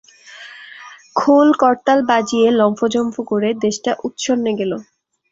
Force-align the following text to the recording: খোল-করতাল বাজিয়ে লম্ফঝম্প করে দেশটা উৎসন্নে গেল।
খোল-করতাল 1.15 1.99
বাজিয়ে 2.09 2.47
লম্ফঝম্প 2.59 3.15
করে 3.29 3.49
দেশটা 3.63 3.91
উৎসন্নে 4.07 4.51
গেল। 4.59 4.71